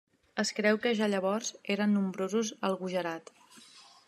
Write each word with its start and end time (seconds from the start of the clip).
Es 0.43 0.51
creu 0.59 0.79
que 0.85 0.93
ja 1.01 1.09
llavors 1.15 1.51
eren 1.75 1.93
nombrosos 1.99 2.53
al 2.71 2.79
Gujarat. 2.83 3.35